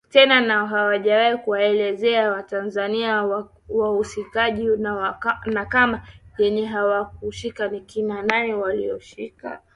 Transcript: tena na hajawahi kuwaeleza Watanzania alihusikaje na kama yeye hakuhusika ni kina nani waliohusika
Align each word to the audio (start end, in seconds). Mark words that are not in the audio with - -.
tena 0.13 0.41
na 0.41 0.67
hajawahi 0.67 1.37
kuwaeleza 1.37 2.31
Watanzania 2.31 3.19
alihusikaje 3.67 4.69
na 5.45 5.65
kama 5.69 6.03
yeye 6.37 6.65
hakuhusika 6.65 7.67
ni 7.67 7.81
kina 7.81 8.23
nani 8.23 8.53
waliohusika 8.53 9.61